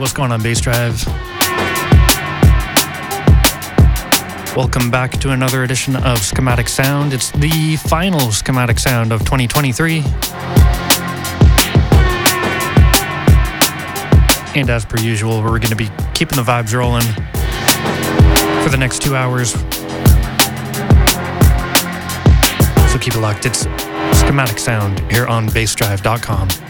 What's 0.00 0.14
going 0.14 0.32
on, 0.32 0.40
Bassdrive? 0.40 1.06
Welcome 4.56 4.90
back 4.90 5.10
to 5.20 5.32
another 5.32 5.62
edition 5.62 5.94
of 5.94 6.24
Schematic 6.24 6.68
Sound. 6.68 7.12
It's 7.12 7.30
the 7.32 7.76
final 7.76 8.32
Schematic 8.32 8.78
Sound 8.78 9.12
of 9.12 9.20
2023. 9.20 9.98
And 14.58 14.70
as 14.70 14.86
per 14.86 14.98
usual, 15.00 15.42
we're 15.42 15.58
going 15.58 15.68
to 15.68 15.76
be 15.76 15.90
keeping 16.14 16.36
the 16.36 16.44
vibes 16.44 16.72
rolling 16.72 17.04
for 18.62 18.70
the 18.70 18.78
next 18.78 19.02
two 19.02 19.14
hours. 19.14 19.50
So 22.90 22.98
keep 22.98 23.14
it 23.14 23.20
locked. 23.20 23.44
It's 23.44 23.64
Schematic 24.18 24.58
Sound 24.58 24.98
here 25.12 25.26
on 25.26 25.46
bassdrive.com. 25.50 26.69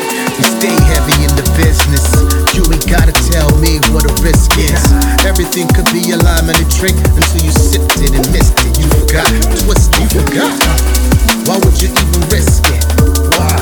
Stay 0.41 0.73
heavy 0.89 1.17
in 1.25 1.33
the 1.37 1.45
business. 1.57 2.05
You 2.55 2.65
ain't 2.71 2.87
gotta 2.89 3.13
tell 3.31 3.49
me 3.59 3.79
what 3.93 4.05
a 4.05 4.13
risk 4.21 4.57
is. 4.57 4.81
Everything 5.25 5.67
could 5.69 5.89
be 5.93 6.11
a 6.11 6.17
lime 6.17 6.49
and 6.49 6.59
a 6.59 6.67
drink 6.77 6.97
until 7.15 7.41
you 7.41 7.51
sipped 7.51 8.01
it 8.01 8.11
and 8.13 8.25
missed 8.31 8.57
it. 8.65 8.77
You 8.79 8.87
forgot, 8.97 9.29
twisted, 9.63 10.01
you 10.01 10.09
forgot. 10.09 10.51
Why 11.47 11.57
would 11.63 11.77
you 11.81 11.89
even 11.89 12.21
risk 12.29 12.63
it? 12.69 12.83
Why? 13.37 13.55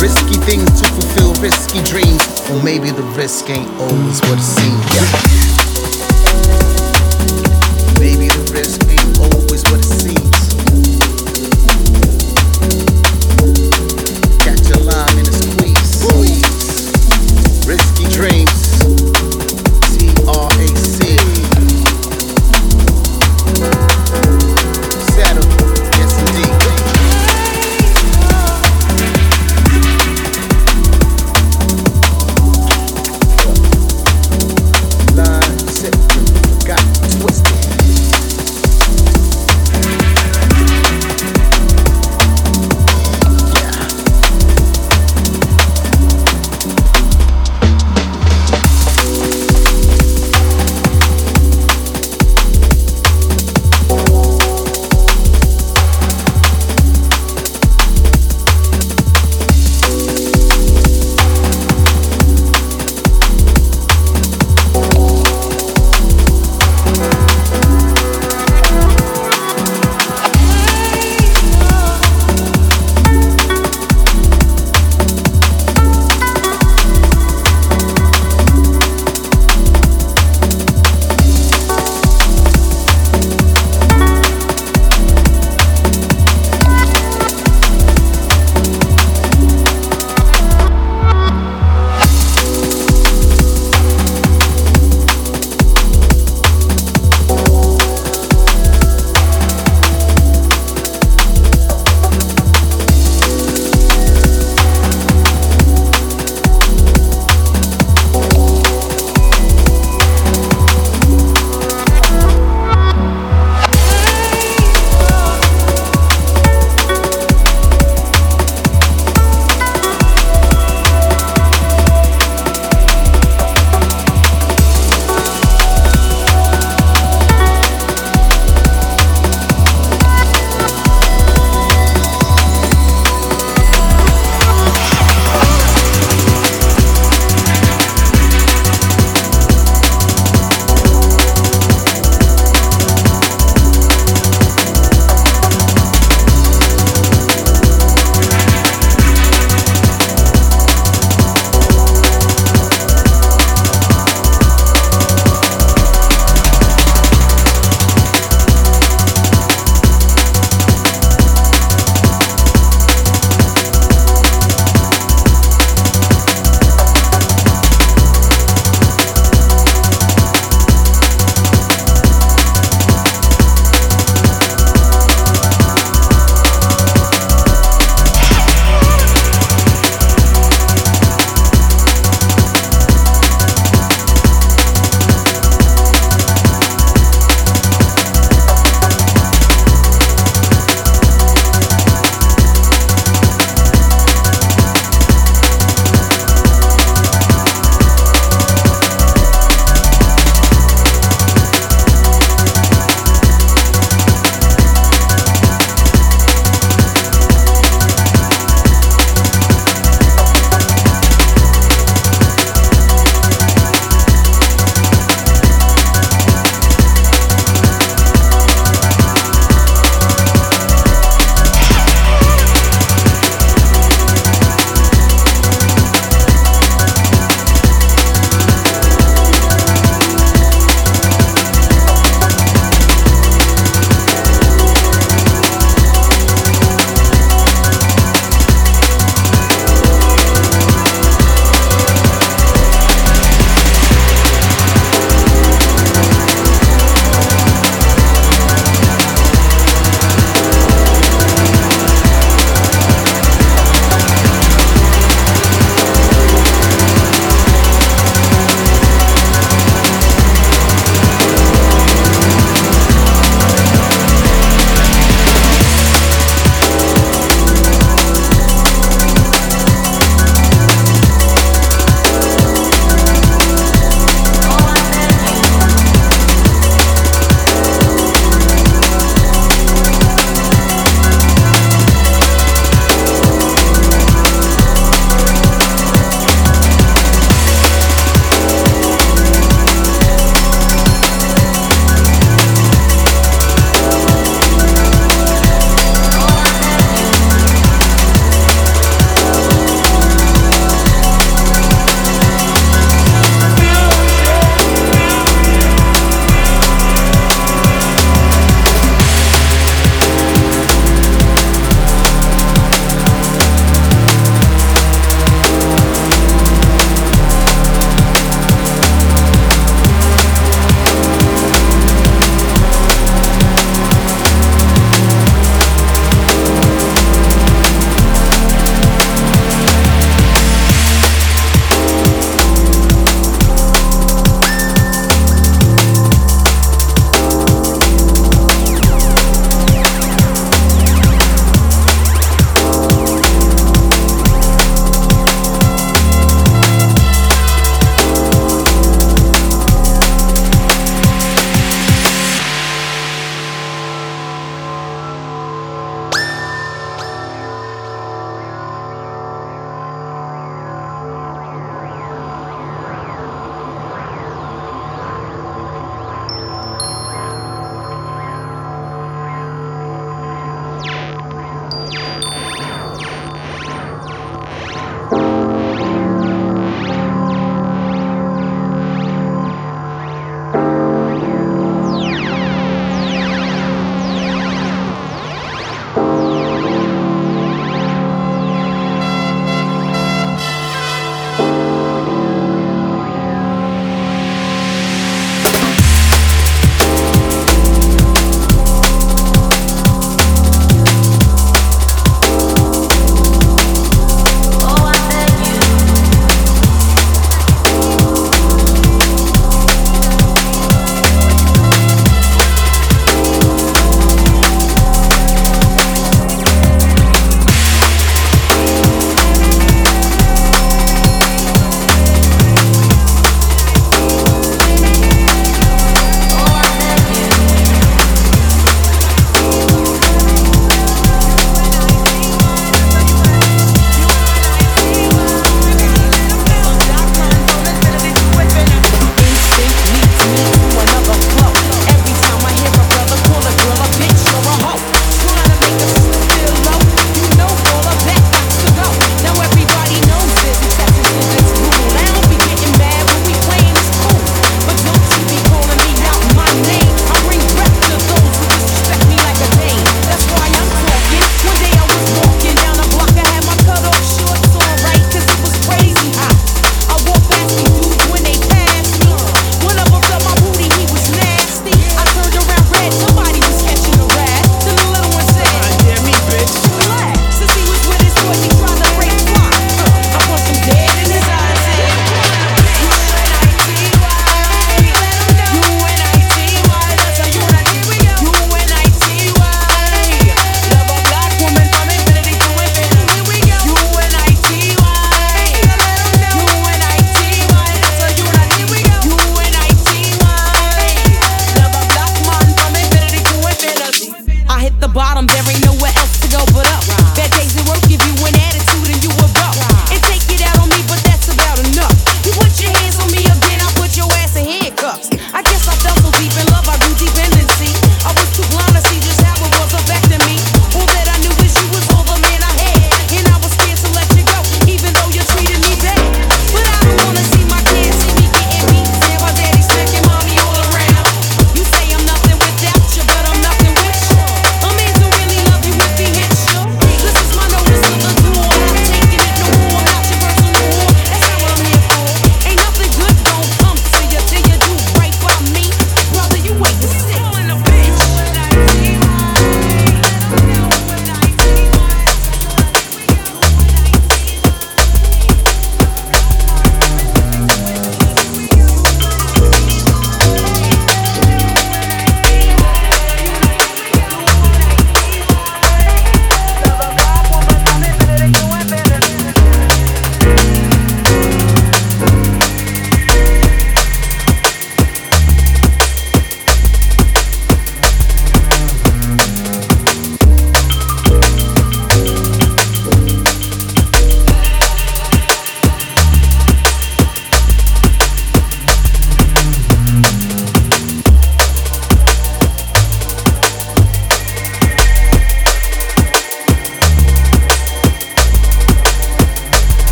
Risky 0.00 0.36
things 0.44 0.68
to 0.80 0.86
fulfill 0.94 1.32
risky 1.40 1.82
dreams, 1.82 2.22
or 2.50 2.62
maybe 2.62 2.90
the 2.90 3.06
risk 3.16 3.48
ain't 3.50 3.70
always 3.80 4.20
what 4.28 4.38
it 4.38 4.46
seems. 4.46 4.84
Yeah. 4.94 5.08
Maybe 8.00 8.28
the 8.28 8.52
risk 8.52 8.83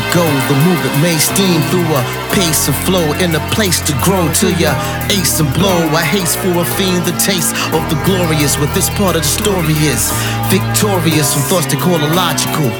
to 0.00 0.14
go. 0.14 0.24
The 0.48 0.56
movement 0.64 0.96
may 1.02 1.16
steam 1.18 1.60
through 1.68 1.88
a 1.92 2.02
pace 2.32 2.68
and 2.68 2.76
flow 2.88 3.04
in 3.20 3.34
a 3.34 3.42
place 3.52 3.80
to 3.84 3.92
grow 4.04 4.24
till 4.32 4.52
you 4.56 4.72
ace 5.12 5.40
and 5.40 5.52
blow. 5.54 5.76
I 5.92 6.02
haste 6.04 6.38
for 6.38 6.52
a 6.56 6.64
fiend 6.76 7.04
the 7.04 7.16
taste 7.20 7.52
of 7.76 7.82
the 7.92 7.98
glorious. 8.04 8.56
What 8.58 8.72
this 8.74 8.88
part 8.96 9.16
of 9.16 9.22
the 9.22 9.28
story 9.28 9.76
is 9.84 10.12
victorious 10.48 11.34
from 11.34 11.42
thoughts 11.48 11.66
they 11.66 11.76
call 11.76 12.00
illogical. 12.00 12.70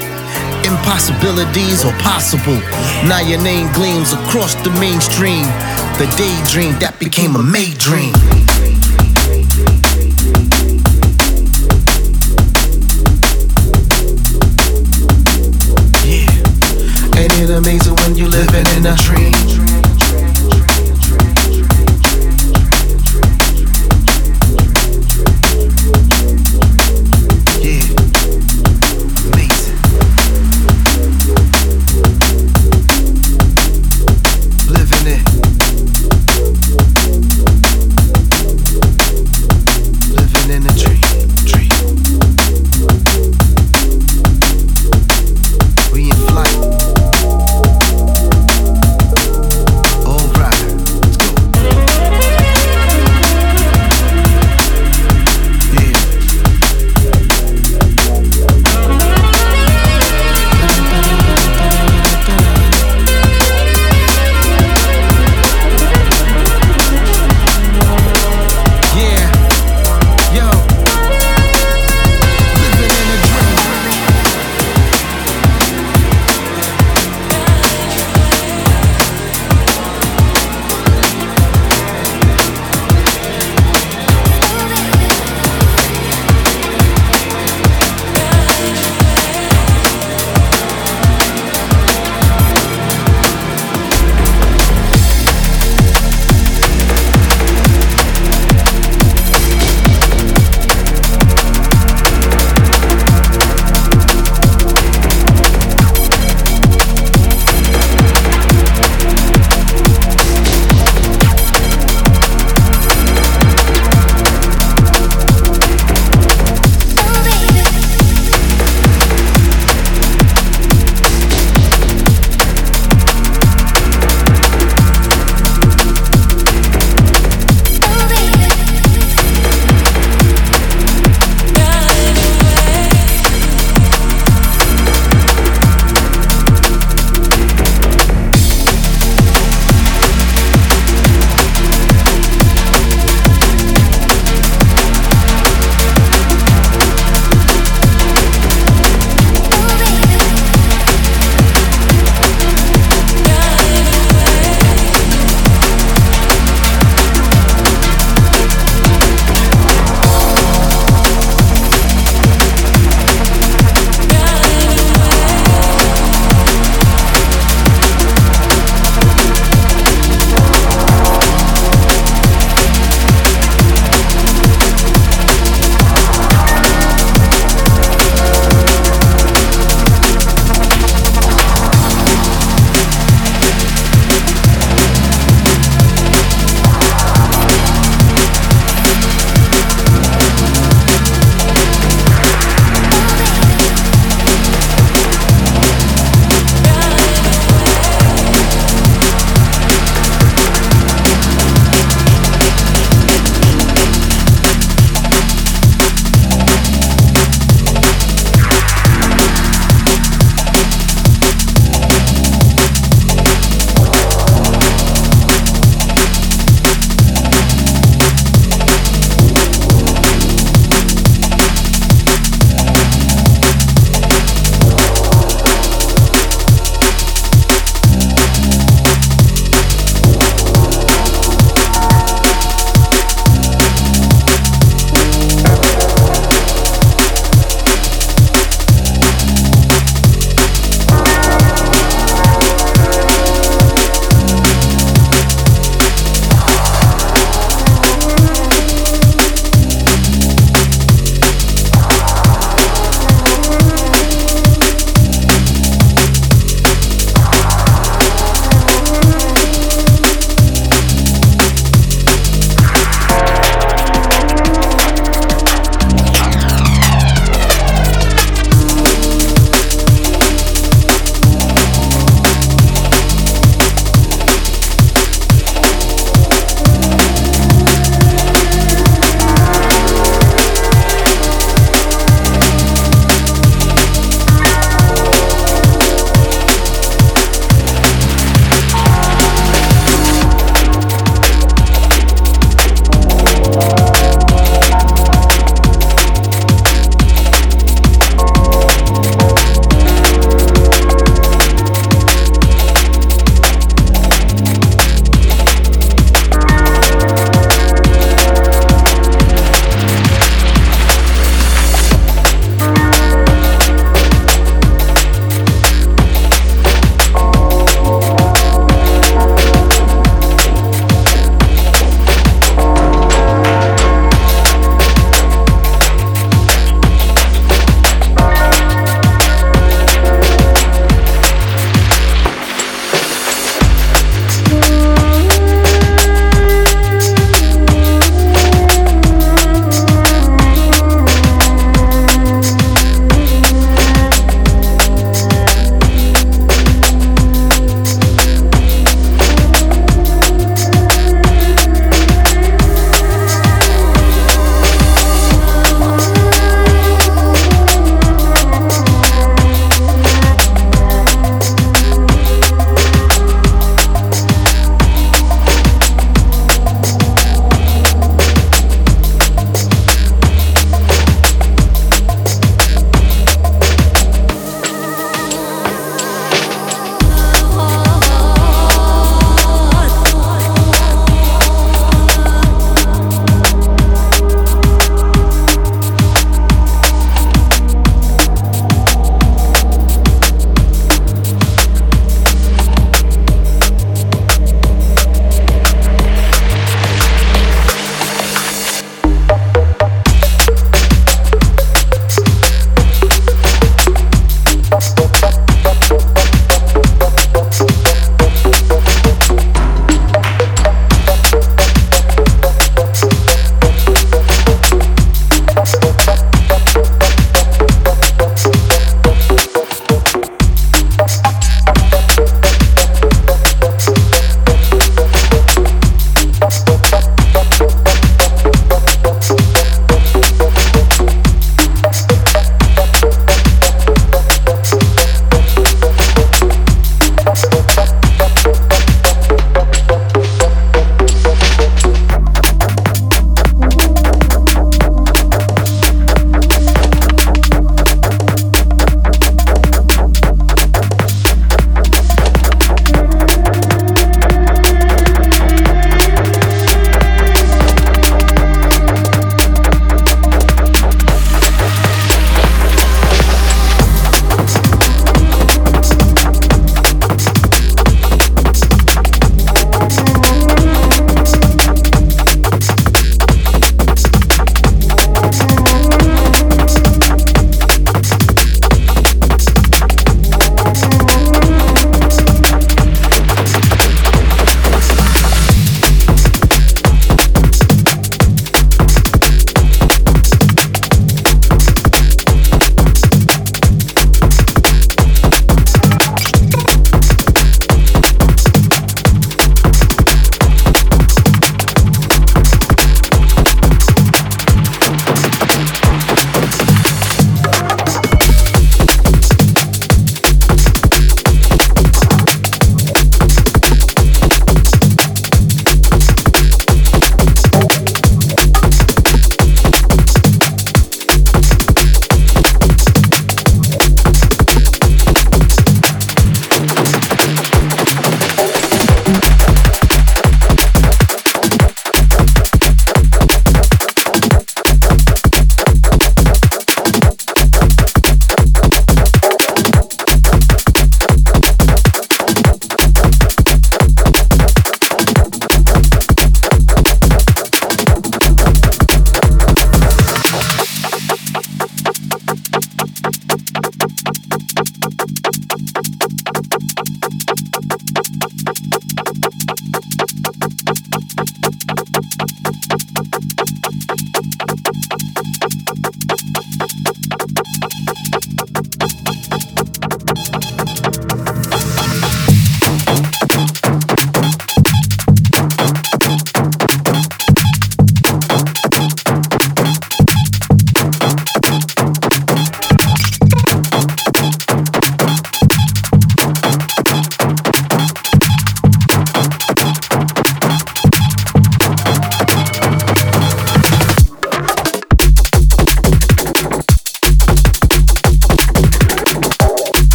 Impossibilities 0.65 1.85
are 1.85 1.97
possible. 2.01 2.61
Now 3.09 3.21
your 3.21 3.41
name 3.43 3.71
gleams 3.73 4.13
across 4.13 4.55
the 4.65 4.71
mainstream. 4.81 5.45
The 6.01 6.09
daydream 6.17 6.79
that 6.81 6.97
became 6.99 7.37
a 7.37 7.43
maydream. 7.43 8.13
dream. 8.13 8.40
it 17.43 17.51
amazing 17.51 17.95
when 17.97 18.15
you're 18.17 18.29
living 18.29 18.67
in 18.77 18.87
a 18.87 18.95
dream. 18.97 19.40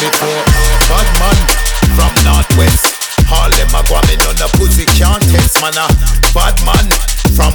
Bad 0.00 1.08
man 1.20 1.36
from 1.92 2.12
northwest. 2.24 2.96
All 3.28 3.52
them 3.52 3.68
the 4.40 4.48
pussy 4.56 4.88
can't 4.96 5.20
bad 6.32 6.56
man 6.64 6.88
from. 7.36 7.52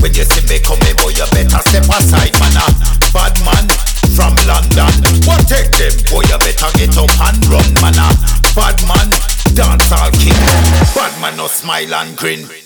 When 0.00 0.16
you 0.16 0.24
see 0.24 0.48
me 0.48 0.56
boy, 0.96 1.12
you 1.12 1.28
better 1.36 1.60
step 1.68 1.84
aside, 1.92 2.32
bad 3.12 3.36
man 3.44 3.68
from 4.16 4.32
London. 4.48 4.88
What 5.28 5.44
take 5.44 5.68
them, 5.76 5.92
boy, 6.08 6.24
you 6.24 6.38
better 6.40 6.72
get 6.72 6.96
up 6.96 7.12
and 7.20 7.44
run, 7.52 7.68
bad 8.56 8.80
man, 8.88 9.08
king. 10.16 10.40
Bad 10.96 11.20
man 11.20 11.36
no 11.36 11.48
smile 11.48 11.94
and 11.94 12.16
grin. 12.16 12.65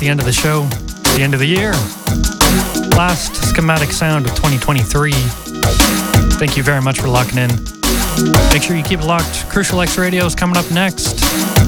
the 0.00 0.08
end 0.08 0.18
of 0.18 0.24
the 0.24 0.32
show, 0.32 0.62
the 1.14 1.20
end 1.20 1.34
of 1.34 1.40
the 1.40 1.46
year. 1.46 1.72
Last 2.96 3.36
schematic 3.50 3.92
sound 3.92 4.24
of 4.24 4.32
2023. 4.34 5.12
Thank 5.12 6.56
you 6.56 6.62
very 6.62 6.80
much 6.80 7.00
for 7.00 7.08
locking 7.08 7.36
in. 7.36 7.50
Make 8.50 8.62
sure 8.62 8.76
you 8.76 8.82
keep 8.82 9.00
it 9.00 9.06
locked. 9.06 9.48
Crucial 9.50 9.80
X 9.82 9.98
Radio 9.98 10.24
is 10.24 10.34
coming 10.34 10.56
up 10.56 10.70
next. 10.70 11.59